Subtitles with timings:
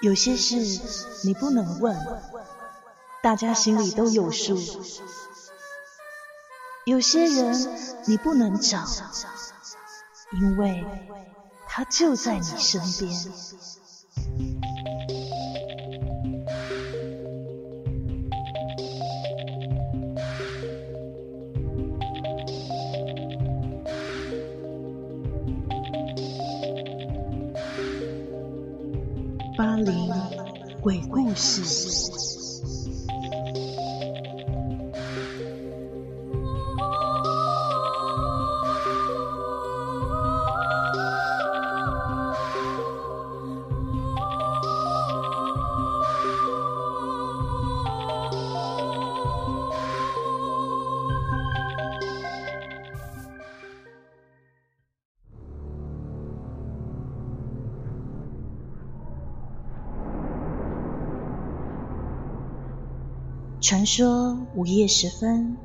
[0.00, 0.80] 有些事
[1.24, 1.96] 你不能问，
[3.22, 4.54] 大家心里都有数；
[6.84, 8.84] 有些人你不能找，
[10.32, 10.84] 因为
[11.66, 13.32] 他就在你身边。
[29.56, 30.10] 巴黎
[30.82, 32.25] 鬼故事。
[63.66, 65.56] 传说午夜时分，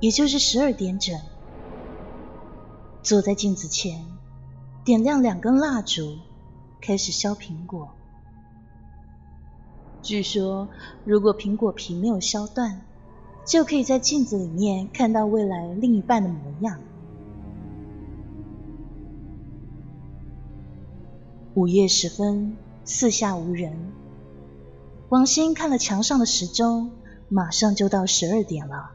[0.00, 1.16] 也就是十二点整，
[3.04, 4.04] 坐在镜子前，
[4.84, 6.16] 点亮两根蜡烛，
[6.80, 7.90] 开始削苹果。
[10.02, 10.66] 据说，
[11.04, 12.82] 如果苹果皮没有削断，
[13.44, 16.80] 就可以在镜子里面看到未来另一半的模样。
[21.54, 23.72] 午夜时分，四下无人。
[25.10, 26.90] 王鑫看了墙上的时钟。
[27.32, 28.90] 马上就到十二点了，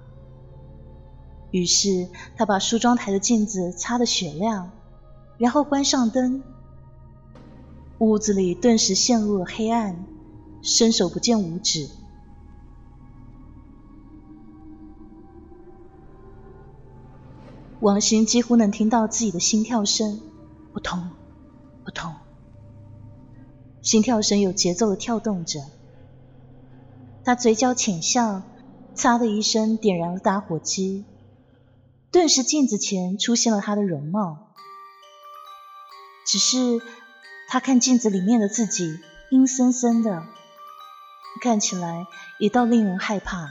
[1.51, 4.71] 于是他把梳妆台的镜子擦得雪亮，
[5.37, 6.43] 然后关上灯。
[7.99, 10.05] 屋子里顿时陷入了黑暗，
[10.61, 11.89] 伸手不见五指。
[17.79, 20.19] 王鑫几乎能听到自己的心跳声，
[20.73, 21.09] 扑通，
[21.85, 22.13] 扑通，
[23.81, 25.61] 心跳声有节奏的跳动着。
[27.25, 28.43] 他嘴角浅笑，
[28.93, 31.05] 擦的一声点燃了打火机，
[32.11, 34.53] 顿时镜子前出现了他的容貌。
[36.27, 36.79] 只是
[37.49, 38.99] 他看镜子里面的自己，
[39.31, 40.23] 阴森森的，
[41.41, 42.05] 看起来
[42.37, 43.49] 也倒令人害怕。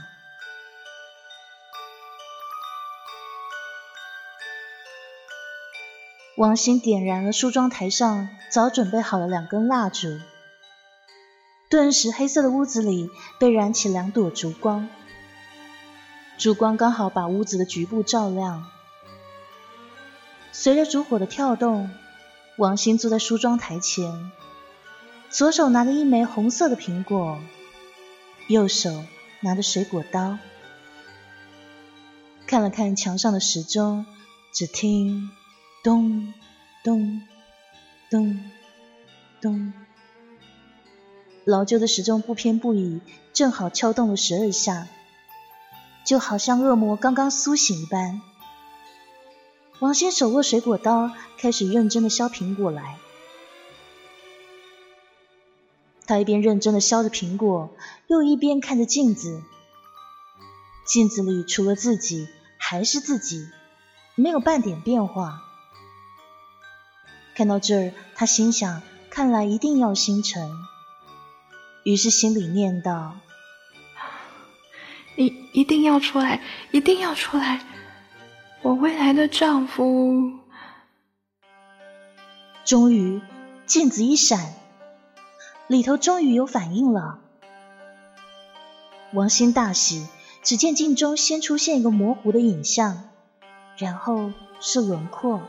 [6.37, 10.17] 王鑫点燃了梳妆台上早准备好了两根蜡烛。
[11.75, 14.87] 顿时，黑色的屋子里被燃起两朵烛光，
[16.37, 18.65] 烛光刚好把屋子的局部照亮。
[20.53, 21.89] 随着烛火的跳动，
[22.57, 24.31] 王鑫坐在梳妆台前，
[25.29, 27.39] 左手拿着一枚红色的苹果，
[28.47, 29.03] 右手
[29.41, 30.37] 拿着水果刀，
[32.47, 34.05] 看了看墙上的时钟，
[34.53, 35.29] 只听
[35.83, 36.33] 咚
[36.85, 37.21] 咚
[38.09, 38.39] 咚
[39.41, 39.84] 咚。
[41.45, 43.01] 老旧的时钟不偏不倚，
[43.31, 44.87] 正好敲动了十二下，
[46.03, 48.19] 就好像恶魔刚刚苏醒一般。
[49.79, 52.97] 王鑫手握水果刀，开始认真的削苹果来。
[56.07, 57.69] 他一边认真的削着苹果，
[58.07, 59.43] 又一边看着镜子。
[60.87, 62.27] 镜子里除了自己
[62.57, 63.47] 还是自己，
[64.15, 65.43] 没有半点变化。
[67.35, 68.81] 看到这儿，他心想：
[69.11, 70.49] 看来一定要星辰。
[71.85, 73.17] 于是心里念道
[75.15, 76.41] ：“你一定要出来，
[76.71, 77.63] 一定要出来，
[78.63, 80.39] 我未来的丈夫。”
[82.65, 83.21] 终于，
[83.67, 84.55] 镜子一闪，
[85.67, 87.19] 里头终于有反应了。
[89.13, 90.07] 王鑫大喜，
[90.41, 93.09] 只见镜中先出现一个模糊的影像，
[93.77, 95.43] 然后是轮廓，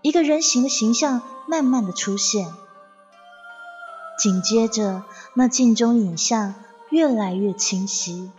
[0.00, 2.50] 一个人形的形象慢慢的出现。
[4.20, 6.54] 紧接着，那镜中影像
[6.90, 8.30] 越来越清晰。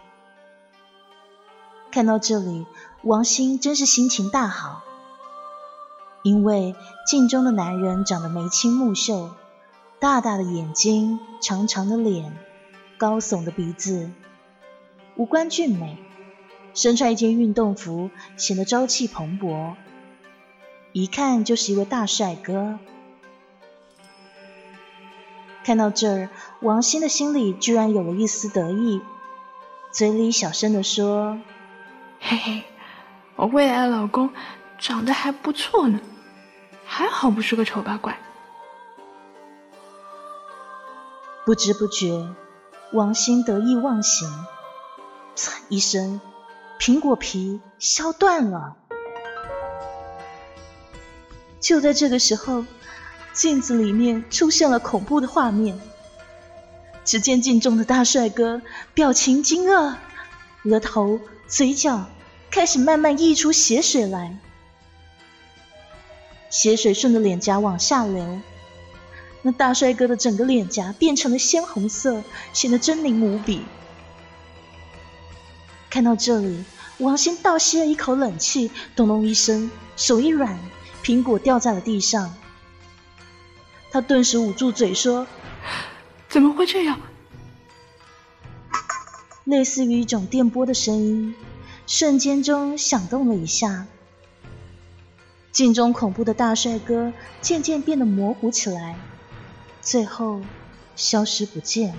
[1.92, 2.68] 看到这里，
[3.02, 4.84] 王鑫真是心情大好，
[6.22, 6.76] 因为
[7.08, 9.32] 镜中的男人长得眉清目秀，
[10.00, 12.32] 大大的眼睛，长长的脸，
[13.00, 14.12] 高耸的鼻子，
[15.16, 15.98] 五官俊美，
[16.76, 19.74] 身穿一件运动服，显得朝气蓬勃，
[20.92, 22.78] 一看就是一位大帅哥。
[25.64, 26.30] 看到这儿，
[26.62, 29.00] 王鑫的心里居然有了一丝得意，
[29.92, 31.40] 嘴里小声的说
[32.20, 32.64] ：“嘿嘿，
[33.36, 34.32] 我未来的老公
[34.80, 36.00] 长得还不错呢，
[36.84, 38.18] 还好不是个丑八怪。”
[41.46, 42.34] 不知不觉，
[42.94, 44.28] 王鑫得意忘形，
[45.36, 46.20] 嚓一声，
[46.80, 48.78] 苹果皮削断了。
[51.60, 52.66] 就在这个时候。
[53.34, 55.80] 镜子里面出现了恐怖的画面。
[57.04, 58.62] 只见镜中的大帅哥
[58.94, 59.96] 表情惊愕，
[60.64, 62.06] 额头、嘴角
[62.52, 64.38] 开始慢慢溢出血水来，
[66.50, 68.40] 血水顺着脸颊往下流。
[69.42, 72.24] 那大帅哥的整个脸颊变成了鲜红色，
[72.54, 73.64] 显得狰狞无比。
[75.90, 76.64] 看到这里，
[77.00, 80.60] 王鑫倒吸了一口冷气，咚咚一声，手一软，
[81.04, 82.36] 苹果掉在了地上。
[83.92, 85.28] 他顿时捂住嘴说
[86.30, 87.00] ：“怎么会这样？”
[89.44, 91.36] 类似于一种电波的声音，
[91.86, 93.86] 瞬间中响动了一下。
[95.52, 97.12] 镜中恐怖的大帅哥
[97.42, 98.96] 渐渐变得模糊起来。
[99.82, 100.42] 最后，
[100.96, 101.94] 消失不见，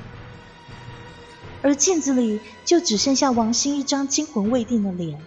[1.60, 5.20] 而镜子里就只剩下王鑫一张惊魂未定的脸。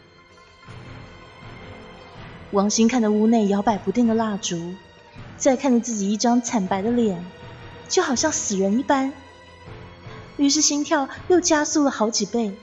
[2.51, 4.73] 王鑫看着屋内摇摆不定的蜡烛，
[5.37, 7.23] 再看着自己一张惨白的脸，
[7.87, 9.13] 就好像死人一般。
[10.37, 12.55] 于是心跳又加速了好几倍，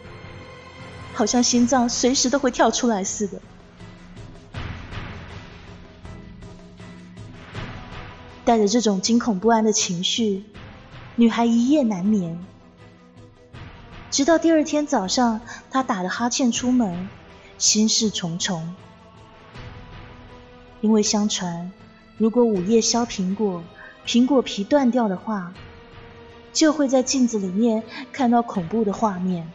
[1.14, 3.40] 好像心脏随时都会跳出来似的。
[8.44, 10.44] 带着这种惊恐不安的情绪，
[11.16, 12.44] 女孩一夜难眠。
[14.10, 15.40] 直到第二天早上，
[15.70, 17.08] 她打着哈欠出门，
[17.56, 18.74] 心事重重。
[20.80, 21.70] 因为相传，
[22.22, 23.64] 如果午夜削苹果，
[24.06, 25.52] 苹果皮断掉的话，
[26.52, 27.82] 就会在镜子里面
[28.12, 29.50] 看到恐怖的画面，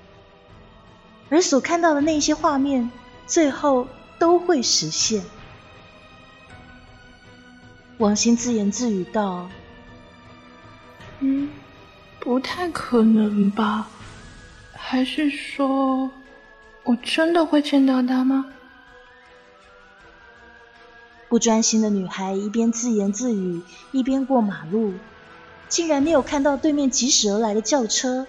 [1.29, 2.91] 而所看到的那些画面，
[3.25, 3.87] 最后
[4.19, 5.23] 都会实现。
[7.99, 9.47] 王鑫自言自语道
[11.21, 11.49] ：“嗯，
[12.19, 13.87] 不太可能吧？
[14.73, 16.11] 还是说，
[16.83, 18.45] 我真的会见到他吗？”
[21.29, 24.94] 不专心的女孩一边自言自语，一边过马路，
[25.68, 28.25] 竟然没有看到对面疾驶而来的轿车。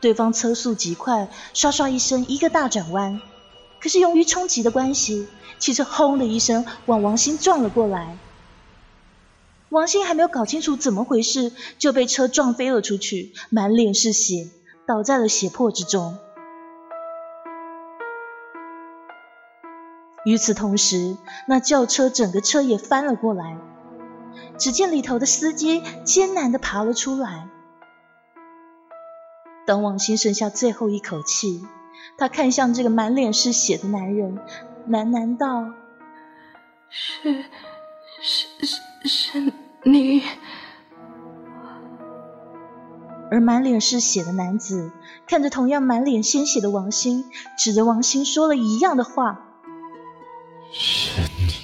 [0.00, 3.20] 对方车速极快，唰唰一声，一个大转弯。
[3.80, 5.28] 可是由于冲击的关系，
[5.58, 8.18] 汽车轰的一声往王鑫撞了过来。
[9.68, 14.48] 王鑫还没有搞清楚怎么回事，就被车撞飞了出去，满脸是血，
[14.86, 16.18] 倒在了血泊之中。
[20.24, 23.56] 与此同时，那轿车整个车也翻了过来，
[24.58, 27.48] 只见里头的司机艰难的爬了出来。
[29.66, 31.64] 当王鑫剩下最后一口气。
[32.16, 34.38] 他看向这个满脸是血的男人，
[34.88, 35.72] 喃喃道
[36.88, 37.44] ：“是，
[38.22, 39.52] 是，是，是
[39.84, 40.22] 你。”
[43.30, 44.90] 而满脸是血的男子
[45.26, 47.24] 看着同样满脸鲜血的王鑫，
[47.58, 49.46] 指着王鑫说了一样的话
[50.72, 51.54] ：“是你。”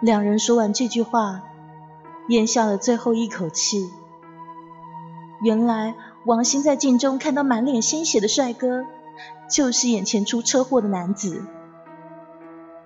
[0.00, 1.42] 两人说完这句话，
[2.28, 3.90] 咽下了最后一口气。
[5.42, 5.94] 原来
[6.24, 8.84] 王鑫在镜中看到满脸鲜血的帅哥，
[9.50, 11.44] 就是眼前出车祸的男子。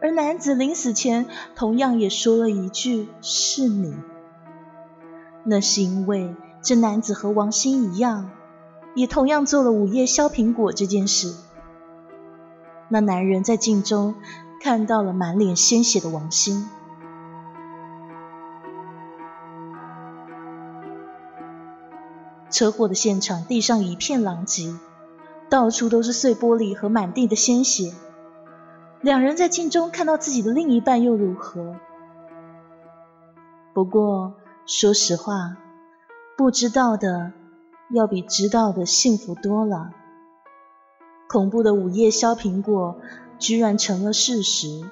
[0.00, 3.94] 而男子临死前同样也说了一句“是你”，
[5.44, 8.30] 那是因为这男子和王鑫一样，
[8.94, 11.34] 也同样做了午夜削苹果这件事。
[12.88, 14.14] 那男人在镜中
[14.60, 16.68] 看到了满脸鲜血的王鑫。
[22.50, 24.74] 车祸的现场，地上一片狼藉，
[25.48, 27.94] 到处都是碎玻璃和满地的鲜血。
[29.00, 31.76] 两人在镜中看到自己的另一半又如何？
[33.72, 34.34] 不过
[34.66, 35.56] 说实话，
[36.36, 37.32] 不知道的
[37.92, 39.92] 要比知道的幸福多了。
[41.28, 43.00] 恐怖的午夜削苹果
[43.38, 44.90] 居然成了事实。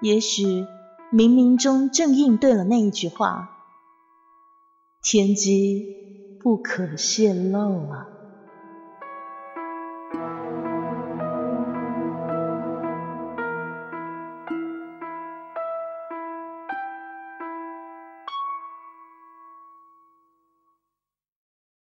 [0.00, 0.66] 也许
[1.12, 3.50] 冥冥中正应对了那一句话。
[5.02, 8.15] 天机不可泄露啊！